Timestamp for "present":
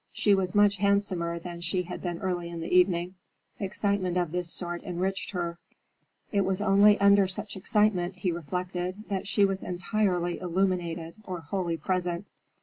11.77-12.25